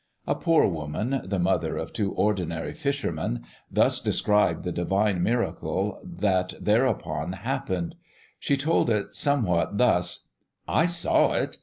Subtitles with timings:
[0.25, 6.55] A poor woman, the mother of two ordinary fishermen, thus described the divine miracle that
[6.59, 7.93] thereupon happened.
[8.39, 10.27] She told it somewhat thus:
[10.67, 11.59] "I saw it.